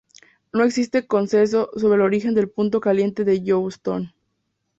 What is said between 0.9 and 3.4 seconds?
consenso sobre el origen del punto caliente